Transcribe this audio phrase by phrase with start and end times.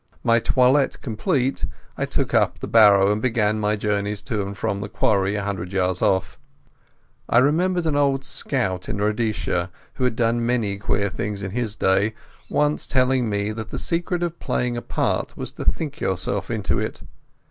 [0.23, 1.63] My toilet complete,
[1.95, 5.43] I took up the barrow and began my journeys to and from the quarry a
[5.43, 6.39] hundred yards off.
[7.29, 11.75] I remember an old scout in Rhodesia, who had done many queer things in his
[11.75, 12.15] day,
[12.49, 16.79] once telling me that the secret of playing a part was to think yourself into
[16.79, 17.01] it.